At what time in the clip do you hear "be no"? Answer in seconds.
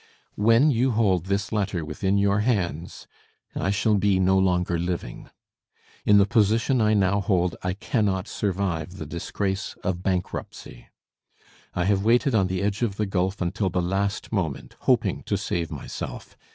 3.99-4.35